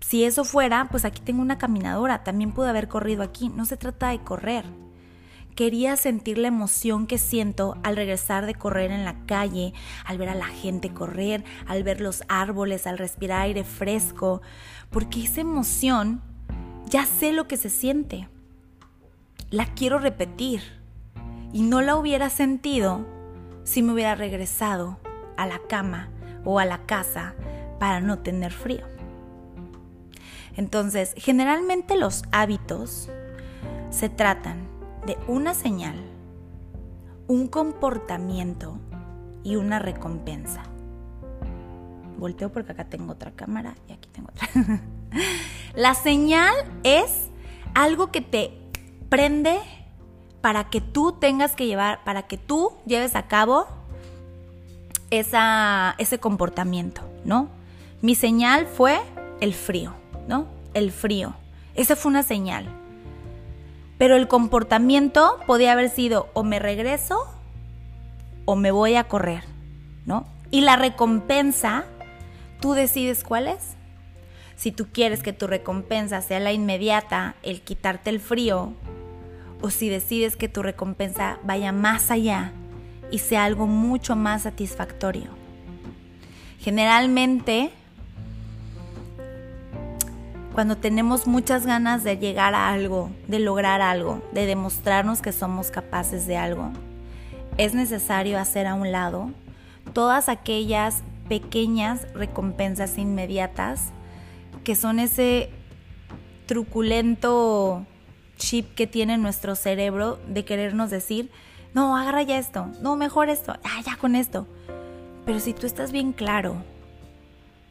Si 0.00 0.24
eso 0.24 0.46
fuera, 0.46 0.88
pues 0.90 1.04
aquí 1.04 1.20
tengo 1.20 1.42
una 1.42 1.58
caminadora, 1.58 2.24
también 2.24 2.52
pude 2.52 2.70
haber 2.70 2.88
corrido 2.88 3.22
aquí. 3.22 3.50
No 3.50 3.66
se 3.66 3.76
trata 3.76 4.08
de 4.08 4.20
correr. 4.20 4.64
Quería 5.54 5.94
sentir 5.96 6.38
la 6.38 6.48
emoción 6.48 7.06
que 7.06 7.18
siento 7.18 7.76
al 7.82 7.94
regresar 7.94 8.46
de 8.46 8.54
correr 8.54 8.92
en 8.92 9.04
la 9.04 9.26
calle, 9.26 9.74
al 10.06 10.16
ver 10.16 10.30
a 10.30 10.34
la 10.34 10.46
gente 10.46 10.90
correr, 10.94 11.44
al 11.66 11.82
ver 11.82 12.00
los 12.00 12.24
árboles, 12.28 12.86
al 12.86 12.96
respirar 12.96 13.42
aire 13.42 13.62
fresco, 13.62 14.40
porque 14.88 15.24
esa 15.24 15.42
emoción 15.42 16.22
ya 16.88 17.04
sé 17.04 17.32
lo 17.32 17.46
que 17.46 17.58
se 17.58 17.68
siente. 17.68 18.26
La 19.54 19.66
quiero 19.66 20.00
repetir 20.00 20.62
y 21.52 21.62
no 21.62 21.80
la 21.80 21.94
hubiera 21.94 22.28
sentido 22.28 23.06
si 23.62 23.84
me 23.84 23.92
hubiera 23.92 24.16
regresado 24.16 24.98
a 25.36 25.46
la 25.46 25.60
cama 25.68 26.08
o 26.44 26.58
a 26.58 26.64
la 26.64 26.86
casa 26.86 27.36
para 27.78 28.00
no 28.00 28.18
tener 28.18 28.50
frío. 28.50 28.84
Entonces, 30.56 31.14
generalmente 31.16 31.96
los 31.96 32.24
hábitos 32.32 33.10
se 33.90 34.08
tratan 34.08 34.66
de 35.06 35.16
una 35.28 35.54
señal, 35.54 36.02
un 37.28 37.46
comportamiento 37.46 38.80
y 39.44 39.54
una 39.54 39.78
recompensa. 39.78 40.64
Volteo 42.18 42.50
porque 42.50 42.72
acá 42.72 42.86
tengo 42.86 43.12
otra 43.12 43.30
cámara 43.30 43.76
y 43.86 43.92
aquí 43.92 44.08
tengo 44.10 44.30
otra. 44.30 44.48
la 45.76 45.94
señal 45.94 46.56
es 46.82 47.28
algo 47.72 48.10
que 48.10 48.20
te 48.20 48.63
prende 49.08 49.58
para 50.40 50.64
que 50.64 50.80
tú 50.80 51.12
tengas 51.12 51.52
que 51.56 51.66
llevar, 51.66 52.04
para 52.04 52.22
que 52.22 52.36
tú 52.36 52.72
lleves 52.86 53.16
a 53.16 53.28
cabo 53.28 53.66
esa, 55.10 55.94
ese 55.98 56.18
comportamiento, 56.18 57.02
¿no? 57.24 57.48
Mi 58.02 58.14
señal 58.14 58.66
fue 58.66 59.00
el 59.40 59.54
frío, 59.54 59.94
¿no? 60.28 60.46
El 60.74 60.92
frío. 60.92 61.34
Esa 61.74 61.96
fue 61.96 62.10
una 62.10 62.22
señal. 62.22 62.66
Pero 63.96 64.16
el 64.16 64.28
comportamiento 64.28 65.38
podía 65.46 65.72
haber 65.72 65.88
sido 65.88 66.28
o 66.34 66.42
me 66.42 66.58
regreso 66.58 67.26
o 68.44 68.56
me 68.56 68.70
voy 68.70 68.96
a 68.96 69.04
correr, 69.04 69.44
¿no? 70.04 70.26
Y 70.50 70.60
la 70.60 70.76
recompensa, 70.76 71.84
tú 72.60 72.72
decides 72.72 73.24
cuál 73.24 73.48
es. 73.48 73.76
Si 74.56 74.72
tú 74.72 74.88
quieres 74.92 75.22
que 75.22 75.32
tu 75.32 75.46
recompensa 75.46 76.20
sea 76.20 76.40
la 76.40 76.52
inmediata, 76.52 77.34
el 77.42 77.62
quitarte 77.62 78.10
el 78.10 78.20
frío, 78.20 78.72
o 79.60 79.70
si 79.70 79.88
decides 79.88 80.36
que 80.36 80.48
tu 80.48 80.62
recompensa 80.62 81.38
vaya 81.44 81.72
más 81.72 82.10
allá 82.10 82.52
y 83.10 83.18
sea 83.18 83.44
algo 83.44 83.66
mucho 83.66 84.16
más 84.16 84.42
satisfactorio. 84.42 85.30
Generalmente, 86.58 87.70
cuando 90.54 90.76
tenemos 90.76 91.26
muchas 91.26 91.66
ganas 91.66 92.04
de 92.04 92.16
llegar 92.16 92.54
a 92.54 92.70
algo, 92.70 93.10
de 93.28 93.38
lograr 93.38 93.82
algo, 93.82 94.22
de 94.32 94.46
demostrarnos 94.46 95.20
que 95.20 95.32
somos 95.32 95.70
capaces 95.70 96.26
de 96.26 96.36
algo, 96.36 96.70
es 97.58 97.74
necesario 97.74 98.38
hacer 98.38 98.66
a 98.66 98.74
un 98.74 98.90
lado 98.92 99.30
todas 99.92 100.28
aquellas 100.28 101.02
pequeñas 101.28 102.06
recompensas 102.14 102.98
inmediatas 102.98 103.90
que 104.62 104.74
son 104.74 104.98
ese 104.98 105.50
truculento 106.46 107.86
chip 108.36 108.74
que 108.74 108.86
tiene 108.86 109.18
nuestro 109.18 109.54
cerebro 109.54 110.18
de 110.28 110.44
querernos 110.44 110.90
decir, 110.90 111.30
no, 111.74 111.96
agarra 111.96 112.22
ya 112.22 112.38
esto, 112.38 112.70
no, 112.80 112.96
mejor 112.96 113.28
esto, 113.28 113.54
ah, 113.64 113.80
ya 113.84 113.96
con 113.96 114.14
esto. 114.14 114.46
Pero 115.26 115.40
si 115.40 115.54
tú 115.54 115.66
estás 115.66 115.92
bien 115.92 116.12
claro 116.12 116.56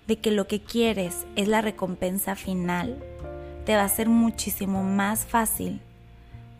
de 0.08 0.18
que 0.18 0.32
lo 0.32 0.48
que 0.48 0.62
quieres 0.62 1.26
es 1.36 1.48
la 1.48 1.62
recompensa 1.62 2.36
final, 2.36 2.98
te 3.66 3.76
va 3.76 3.84
a 3.84 3.90
ser 3.90 4.10
muchísimo 4.10 4.84
más 4.84 5.26
fácil 5.26 5.80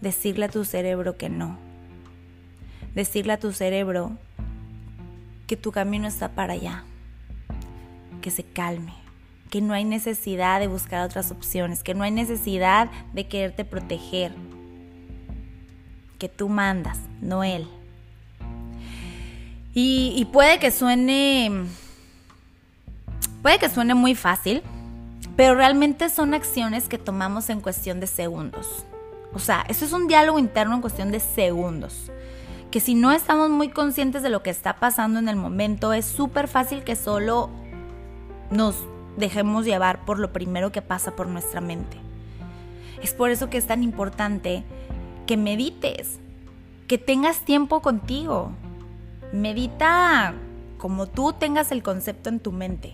decirle 0.02 0.46
a 0.46 0.50
tu 0.50 0.64
cerebro 0.64 1.18
que 1.18 1.30
no. 1.30 1.58
Decirle 2.96 3.34
a 3.34 3.40
tu 3.40 3.52
cerebro 3.52 4.12
que 5.48 5.58
tu 5.58 5.72
camino 5.72 6.08
está 6.08 6.30
para 6.30 6.54
allá, 6.54 6.84
que 8.22 8.32
se 8.32 8.44
calme, 8.44 8.94
que 9.54 9.62
no 9.62 9.76
hay 9.76 9.86
necesidad 9.86 10.60
de 10.60 10.66
buscar 10.66 11.06
otras 11.06 11.30
opciones, 11.30 11.84
que 11.84 11.94
no 11.94 12.04
hay 12.04 12.10
necesidad 12.10 12.90
de 13.14 13.28
quererte 13.28 13.64
proteger, 13.64 14.34
que 16.18 16.28
tú 16.28 16.50
mandas, 16.50 16.98
no 17.22 17.44
él. 17.44 17.68
Y, 19.76 20.28
puede 20.34 20.58
que 20.58 20.72
suene, 20.72 21.66
puede 23.44 23.60
que 23.60 23.70
suene 23.70 23.94
muy 23.94 24.16
fácil, 24.16 24.64
pero 25.36 25.54
realmente 25.54 26.10
son 26.10 26.34
acciones 26.34 26.90
que 26.90 26.98
tomamos 26.98 27.52
en 27.52 27.62
cuestión 27.62 28.00
de 28.00 28.08
segundos. 28.08 28.84
O 29.36 29.40
sea, 29.40 29.66
eso 29.70 29.86
es 29.86 29.94
un 29.94 30.08
diálogo 30.08 30.40
interno 30.40 30.74
en 30.74 30.82
cuestión 30.82 31.12
de 31.12 31.20
segundos. 31.20 32.10
Que 32.72 32.80
si 32.80 32.96
no 32.96 33.12
estamos 33.12 33.52
muy 33.52 33.70
conscientes 33.70 34.24
de 34.24 34.32
lo 34.32 34.42
que 34.42 34.50
está 34.50 34.78
pasando 34.78 35.20
en 35.20 35.30
el 35.30 35.36
momento, 35.36 35.94
es 35.94 36.06
súper 36.06 36.48
fácil 36.48 36.84
que 36.84 36.96
solo 36.96 37.52
nos 38.50 38.88
dejemos 39.18 39.66
llevar 39.66 40.06
por 40.06 40.20
lo 40.20 40.34
primero 40.34 40.72
que 40.72 40.82
pasa 40.82 41.16
por 41.16 41.28
nuestra 41.28 41.62
mente. 41.62 41.98
Es 43.02 43.14
por 43.14 43.30
eso 43.30 43.50
que 43.50 43.58
es 43.58 43.68
tan 43.68 43.84
importante 43.84 44.64
que 45.28 45.38
medites, 45.38 46.20
que 46.88 46.98
tengas 46.98 47.42
tiempo 47.42 47.82
contigo. 47.82 48.52
Medita 49.32 50.34
como 50.78 51.08
tú 51.08 51.34
tengas 51.34 51.72
el 51.72 51.84
concepto 51.84 52.30
en 52.30 52.40
tu 52.40 52.52
mente. 52.52 52.94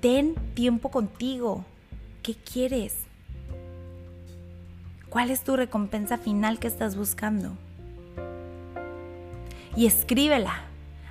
Ten 0.00 0.34
tiempo 0.54 0.90
contigo. 0.90 1.64
¿Qué 2.22 2.34
quieres? 2.34 2.96
¿Cuál 5.08 5.30
es 5.30 5.44
tu 5.44 5.56
recompensa 5.56 6.18
final 6.18 6.58
que 6.58 6.66
estás 6.66 6.96
buscando? 6.96 7.52
Y 9.76 9.86
escríbela. 9.86 10.64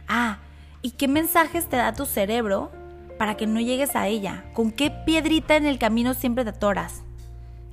Ah, 0.07 0.39
¿y 0.81 0.91
qué 0.91 1.07
mensajes 1.07 1.67
te 1.67 1.77
da 1.77 1.93
tu 1.93 2.05
cerebro 2.05 2.71
para 3.17 3.35
que 3.35 3.47
no 3.47 3.59
llegues 3.59 3.95
a 3.95 4.07
ella? 4.07 4.45
¿Con 4.53 4.71
qué 4.71 4.91
piedrita 4.91 5.55
en 5.55 5.65
el 5.65 5.79
camino 5.79 6.13
siempre 6.13 6.43
te 6.43 6.51
atoras? 6.51 7.03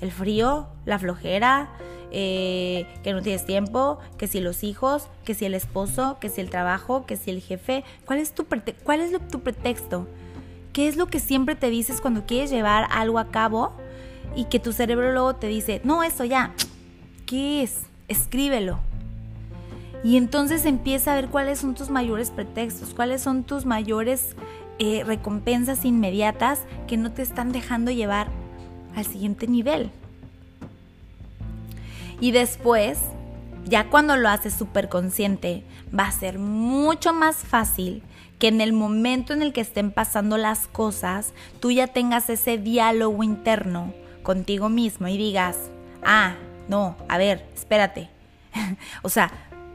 ¿El 0.01 0.13
frío? 0.13 0.69
¿La 0.85 0.99
flojera? 0.99 1.71
Eh, 2.13 2.87
¿Que 3.03 3.13
no 3.13 3.23
tienes 3.23 3.45
tiempo? 3.45 3.99
¿Que 4.19 4.27
si 4.27 4.41
los 4.41 4.65
hijos? 4.65 5.09
¿Que 5.25 5.35
si 5.35 5.45
el 5.45 5.55
esposo? 5.55 6.19
¿Que 6.21 6.29
si 6.29 6.41
el 6.41 6.51
trabajo? 6.51 7.07
¿Que 7.07 7.17
si 7.17 7.31
el 7.31 7.41
jefe? 7.41 7.85
¿Cuál 8.05 8.19
es 8.19 8.35
tu, 8.35 8.47
cuál 8.85 9.01
es 9.01 9.13
tu 9.29 9.41
pretexto? 9.41 10.07
¿Qué 10.73 10.89
es 10.89 10.97
lo 10.97 11.07
que 11.07 11.21
siempre 11.21 11.55
te 11.55 11.71
dices 11.71 12.01
cuando 12.01 12.27
quieres 12.27 12.51
llevar 12.51 12.87
algo 12.91 13.19
a 13.19 13.31
cabo 13.31 13.73
y 14.37 14.45
que 14.45 14.61
tu 14.61 14.73
cerebro 14.73 15.13
luego 15.13 15.35
te 15.35 15.49
dice, 15.49 15.81
no, 15.85 16.03
eso 16.03 16.25
ya, 16.25 16.53
¿qué 17.27 17.63
es? 17.63 17.81
Escríbelo. 18.09 18.79
Y 20.03 20.17
entonces 20.17 20.65
empieza 20.65 21.13
a 21.13 21.17
ver 21.17 21.29
cuáles 21.29 21.59
son 21.59 21.75
tus 21.75 21.91
mayores 21.91 22.31
pretextos, 22.31 22.95
cuáles 22.95 23.21
son 23.21 23.45
tus 23.45 23.67
mayores 23.67 24.35
eh, 24.83 25.05
recompensas 25.05 25.85
inmediatas 25.85 26.63
que 26.89 26.97
no 26.97 27.13
te 27.13 27.21
están 27.21 27.53
dejando 27.53 27.91
llevar 27.91 28.29
al 28.97 29.05
siguiente 29.05 29.47
nivel. 29.47 29.91
Y 32.19 32.31
después, 32.31 32.99
ya 33.67 33.91
cuando 33.91 34.17
lo 34.17 34.31
haces 34.31 34.55
súper 34.55 34.89
consciente, 34.89 35.65
va 35.97 36.05
a 36.05 36.13
ser 36.13 36.39
mucho 36.39 37.13
más 37.13 37.37
fácil 37.37 38.03
que 38.39 38.49
en 38.49 38.63
el 38.63 38.73
momento 38.73 39.35
en 39.35 39.43
el 39.43 39.53
que 39.53 39.61
estén 39.61 39.91
pasando 39.91 40.39
las 40.39 40.67
cosas, 40.67 41.35
tú 41.61 41.71
ya 41.71 41.87
tengas 41.87 42.31
ese 42.31 42.57
diálogo 42.57 43.23
interno 43.23 43.93
contigo 44.23 44.71
mismo 44.71 45.09
y 45.09 45.19
digas, 45.19 45.59
ah, 46.03 46.37
no, 46.69 46.97
a 47.07 47.19
ver, 47.19 47.47
espérate. 47.55 48.09
o 49.03 49.11
sea, 49.11 49.31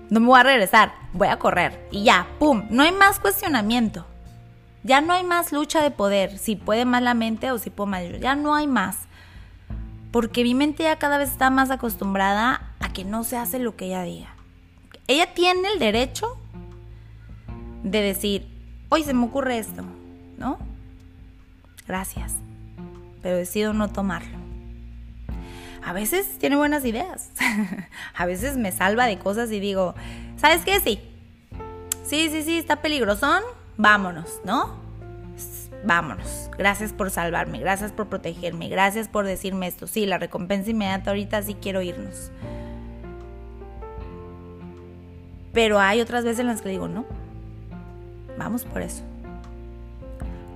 no 0.10 0.20
me 0.20 0.26
voy 0.26 0.40
a 0.40 0.44
regresar, 0.44 0.94
voy 1.14 1.28
a 1.28 1.38
correr 1.38 1.88
y 1.92 2.06
ya, 2.06 2.26
¡pum! 2.40 2.64
No 2.72 2.82
hay 2.82 2.92
más 2.92 3.20
cuestionamiento. 3.20 4.08
Ya 4.86 5.02
no 5.02 5.12
hay 5.14 5.24
más 5.24 5.52
lucha 5.52 5.82
de 5.82 5.92
poder, 5.92 6.38
si 6.38 6.56
puede 6.56 6.86
más 6.86 7.02
la 7.02 7.14
mente 7.14 7.52
o 7.52 7.58
si 7.58 7.70
puedo 7.70 7.88
más 7.88 8.04
yo. 8.04 8.18
Ya 8.18 8.36
no 8.36 8.56
hay 8.56 8.68
más. 8.68 8.98
Porque 10.12 10.44
mi 10.44 10.56
mente 10.56 10.84
ya 10.84 10.98
cada 10.98 11.18
vez 11.18 11.32
está 11.32 11.50
más 11.50 11.72
acostumbrada 11.72 12.74
a 12.80 12.94
que 12.94 13.04
no 13.04 13.24
se 13.24 13.36
hace 13.36 13.60
lo 13.60 13.76
que 13.76 13.88
ella 13.88 14.04
diga. 14.04 14.34
Ella 15.08 15.34
tiene 15.34 15.68
el 15.74 15.80
derecho 15.80 16.38
de 17.84 18.02
decir, 18.02 18.48
hoy 18.90 19.04
se 19.04 19.14
me 19.14 19.26
ocurre 19.26 19.58
esto, 19.58 19.84
¿no? 20.38 20.58
Gracias 21.86 22.36
pero 23.26 23.38
decido 23.38 23.74
no 23.74 23.88
tomarlo. 23.88 24.38
A 25.84 25.94
veces 25.94 26.38
tiene 26.38 26.58
buenas 26.58 26.86
ideas. 26.86 27.32
a 28.16 28.28
veces 28.28 28.56
me 28.56 28.72
salva 28.72 29.08
de 29.08 29.18
cosas 29.18 29.52
y 29.52 29.60
digo, 29.60 29.96
¿sabes 30.38 30.64
qué? 30.64 30.80
Sí. 30.80 31.02
Sí, 32.04 32.30
sí, 32.30 32.44
sí, 32.44 32.60
está 32.60 32.84
peligrosón. 32.84 33.42
Vámonos, 33.78 34.42
¿no? 34.44 34.76
Vámonos. 35.86 36.50
Gracias 36.58 36.94
por 36.94 37.12
salvarme, 37.12 37.60
gracias 37.60 37.92
por 37.92 38.08
protegerme, 38.08 38.70
gracias 38.70 39.08
por 39.08 39.26
decirme 39.26 39.68
esto. 39.68 39.86
Sí, 39.86 40.08
la 40.08 40.18
recompensa 40.18 40.72
inmediata 40.72 41.12
ahorita 41.12 41.44
sí 41.44 41.54
quiero 41.54 41.84
irnos. 41.84 42.32
Pero 45.54 45.80
hay 45.80 46.02
otras 46.02 46.24
veces 46.24 46.40
en 46.40 46.48
las 46.48 46.64
que 46.64 46.70
digo, 46.70 46.88
no. 46.88 47.06
Vamos 48.38 48.66
por 48.66 48.82
eso. 48.82 49.04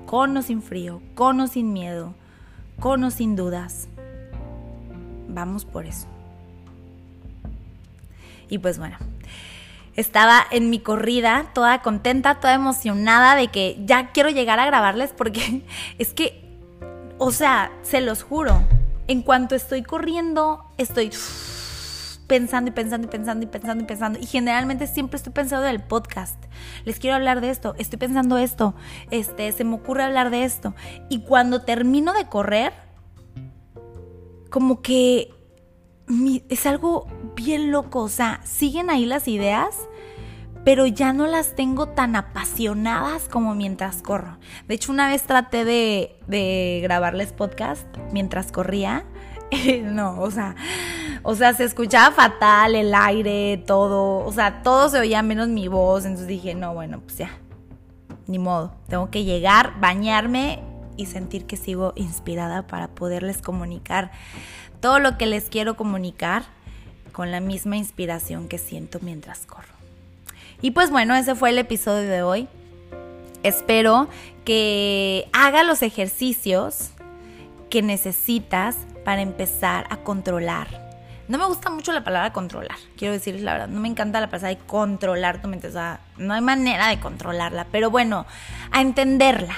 Con 0.07 0.35
o 0.35 0.41
sin 0.41 0.63
frío, 0.63 0.99
con 1.13 1.39
o 1.39 1.47
sin 1.47 1.73
miedo, 1.73 2.15
con 2.79 3.03
o 3.03 3.11
sin 3.11 3.35
dudas. 3.35 3.87
Vamos 5.27 5.63
por 5.63 5.85
eso. 5.85 6.07
Y 8.49 8.57
pues 8.57 8.79
bueno, 8.79 8.97
estaba 9.99 10.45
en 10.51 10.69
mi 10.69 10.79
corrida, 10.79 11.51
toda 11.53 11.81
contenta, 11.81 12.35
toda 12.35 12.53
emocionada 12.53 13.35
de 13.35 13.49
que 13.49 13.77
ya 13.85 14.12
quiero 14.12 14.29
llegar 14.29 14.59
a 14.59 14.65
grabarles 14.65 15.13
porque 15.15 15.63
es 15.97 16.13
que, 16.13 16.41
o 17.17 17.31
sea, 17.31 17.71
se 17.81 18.01
los 18.01 18.23
juro, 18.23 18.63
en 19.07 19.21
cuanto 19.21 19.55
estoy 19.55 19.83
corriendo, 19.83 20.63
estoy 20.77 21.12
pensando 22.27 22.69
y 22.69 22.73
pensando 22.73 23.07
y 23.07 23.09
pensando 23.09 23.43
y 23.43 23.47
pensando 23.47 23.83
y 23.83 23.88
pensando. 23.88 24.19
Y 24.19 24.25
generalmente 24.27 24.85
siempre 24.88 25.17
estoy 25.17 25.33
pensando 25.33 25.65
del 25.65 25.81
podcast. 25.81 26.41
Les 26.85 26.99
quiero 26.99 27.15
hablar 27.15 27.41
de 27.41 27.49
esto, 27.49 27.75
estoy 27.79 27.97
pensando 27.97 28.38
esto, 28.38 28.75
este, 29.09 29.51
se 29.51 29.63
me 29.63 29.75
ocurre 29.75 30.03
hablar 30.03 30.29
de 30.29 30.43
esto. 30.43 30.75
Y 31.09 31.21
cuando 31.21 31.63
termino 31.63 32.13
de 32.13 32.27
correr, 32.27 32.71
como 34.49 34.81
que 34.81 35.33
es 36.49 36.65
algo 36.65 37.07
bien 37.35 37.71
loco. 37.71 38.01
O 38.01 38.09
sea, 38.09 38.41
siguen 38.43 38.89
ahí 38.89 39.05
las 39.05 39.27
ideas, 39.27 39.88
pero 40.63 40.86
ya 40.86 41.13
no 41.13 41.28
las 41.28 41.56
tengo 41.56 41.88
tan 41.88 42.15
apasionadas 42.15 43.28
como 43.30 43.56
mientras 43.56 44.02
corro. 44.02 44.38
De 44.67 44.76
hecho, 44.76 44.91
una 44.91 45.08
vez 45.08 45.24
traté 45.24 45.65
de, 45.65 46.17
de 46.28 46.80
grabarles 46.84 47.34
podcast 47.34 47.86
mientras 48.12 48.52
corría. 48.52 49.06
no, 49.84 50.19
o 50.19 50.32
sea, 50.32 50.56
o 51.24 51.36
sea, 51.36 51.54
se 51.54 51.63
escuchaba 51.63 52.13
fatal 52.13 52.76
el 52.76 52.93
aire, 52.93 53.63
todo, 53.65 54.26
o 54.26 54.32
sea, 54.32 54.62
todo 54.62 54.89
se 54.89 55.00
oía 55.00 55.22
menos 55.22 55.48
mi 55.48 55.67
voz, 55.67 56.06
entonces 56.06 56.28
dije, 56.28 56.54
no, 56.54 56.74
bueno, 56.74 57.02
pues 57.02 57.17
ya, 57.17 57.32
ni 58.28 58.38
modo, 58.38 58.76
tengo 58.88 59.10
que 59.10 59.24
llegar, 59.24 59.80
bañarme 59.80 60.62
y 60.98 61.08
sentir 61.08 61.45
que 61.45 61.58
sigo 61.58 61.93
inspirada 61.95 62.67
para 62.67 62.89
poderles 62.89 63.41
comunicar 63.41 64.12
todo 64.82 65.00
lo 65.00 65.17
que 65.17 65.26
les 65.26 65.50
quiero 65.50 65.76
comunicar 65.76 66.43
con 67.12 67.32
la 67.32 67.39
misma 67.39 67.78
inspiración 67.78 68.48
que 68.48 68.58
siento 68.58 69.00
mientras 69.02 69.45
corro. 69.45 69.78
Y 70.62 70.72
pues 70.72 70.91
bueno, 70.91 71.15
ese 71.15 71.36
fue 71.36 71.50
el 71.50 71.58
episodio 71.58 72.10
de 72.10 72.22
hoy. 72.22 72.48
Espero 73.43 74.10
que 74.45 75.30
haga 75.32 75.63
los 75.63 75.82
ejercicios 75.82 76.91
que 77.69 77.82
necesitas 77.82 78.76
para 79.06 79.22
empezar 79.22 79.86
a 79.89 79.98
controlar 79.98 80.89
no 81.30 81.38
me 81.38 81.45
gusta 81.45 81.69
mucho 81.69 81.93
la 81.93 82.04
palabra 82.04 82.34
controlar, 82.34 82.76
quiero 82.98 83.13
decirles 83.13 83.43
la 83.43 83.54
verdad. 83.54 83.67
No 83.67 83.80
me 83.80 83.88
encanta 83.88 84.19
la 84.19 84.32
palabra 84.32 84.50
de 84.50 84.58
controlar 84.58 85.43
tu 85.43 85.48
mente. 85.48 85.67
O 85.67 85.72
sea, 85.72 86.00
no 86.17 86.34
hay 86.34 86.41
manera 86.41 86.88
de 86.88 87.00
controlarla. 87.00 87.67
Pero 87.72 87.91
bueno, 87.91 88.26
a 88.72 88.82
entenderla. 88.82 89.54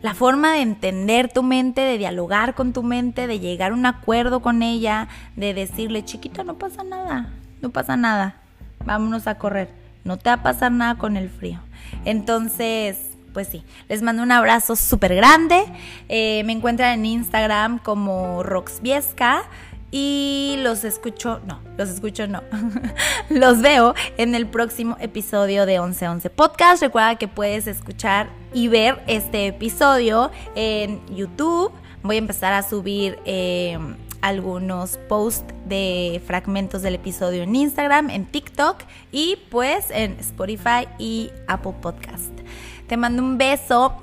La 0.00 0.14
forma 0.14 0.52
de 0.52 0.60
entender 0.60 1.30
tu 1.30 1.42
mente, 1.42 1.80
de 1.80 1.98
dialogar 1.98 2.54
con 2.54 2.72
tu 2.72 2.84
mente, 2.84 3.26
de 3.26 3.40
llegar 3.40 3.72
a 3.72 3.74
un 3.74 3.84
acuerdo 3.84 4.42
con 4.42 4.62
ella, 4.62 5.08
de 5.34 5.54
decirle, 5.54 6.04
chiquito, 6.04 6.44
no 6.44 6.54
pasa 6.54 6.84
nada, 6.84 7.30
no 7.60 7.70
pasa 7.70 7.96
nada, 7.96 8.36
vámonos 8.84 9.26
a 9.26 9.36
correr, 9.36 9.70
no 10.04 10.18
te 10.18 10.30
va 10.30 10.34
a 10.34 10.42
pasar 10.42 10.72
nada 10.72 10.96
con 10.96 11.16
el 11.16 11.28
frío. 11.28 11.60
Entonces, 12.04 12.96
pues 13.32 13.48
sí, 13.48 13.64
les 13.88 14.02
mando 14.02 14.22
un 14.22 14.32
abrazo 14.32 14.76
súper 14.76 15.14
grande. 15.14 15.64
Eh, 16.08 16.42
me 16.44 16.52
encuentran 16.52 17.00
en 17.00 17.06
Instagram 17.06 17.78
como 17.78 18.42
Roxviesca 18.42 19.42
y 19.92 20.56
los 20.60 20.84
escucho, 20.84 21.40
no, 21.46 21.60
los 21.76 21.88
escucho 21.90 22.28
no, 22.28 22.42
los 23.28 23.60
veo 23.60 23.94
en 24.18 24.34
el 24.34 24.46
próximo 24.46 24.96
episodio 25.00 25.66
de 25.66 25.80
1111 25.80 26.30
Podcast. 26.30 26.82
Recuerda 26.82 27.16
que 27.16 27.28
puedes 27.28 27.66
escuchar 27.66 28.28
y 28.52 28.68
ver 28.68 29.02
este 29.06 29.48
episodio 29.48 30.30
en 30.54 31.04
YouTube. 31.08 31.72
Voy 32.02 32.16
a 32.16 32.18
empezar 32.18 32.52
a 32.52 32.62
subir 32.62 33.18
eh, 33.24 33.78
algunos 34.22 34.98
posts 35.08 35.54
de 35.66 36.22
fragmentos 36.26 36.82
del 36.82 36.94
episodio 36.94 37.42
en 37.42 37.54
Instagram, 37.54 38.10
en 38.10 38.26
TikTok 38.26 38.82
y 39.12 39.36
pues 39.50 39.90
en 39.90 40.12
Spotify 40.20 40.88
y 40.98 41.30
Apple 41.46 41.74
Podcast. 41.80 42.32
Te 42.86 42.96
mando 42.96 43.22
un 43.22 43.38
beso 43.38 43.96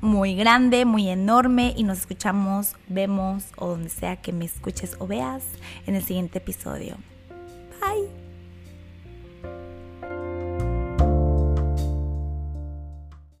muy 0.00 0.34
grande, 0.34 0.84
muy 0.84 1.08
enorme 1.08 1.74
y 1.76 1.82
nos 1.82 1.98
escuchamos, 1.98 2.76
vemos 2.88 3.44
o 3.56 3.68
donde 3.68 3.90
sea 3.90 4.16
que 4.16 4.32
me 4.32 4.46
escuches 4.46 4.96
o 4.98 5.06
veas 5.06 5.44
en 5.86 5.96
el 5.96 6.02
siguiente 6.02 6.38
episodio. 6.38 6.96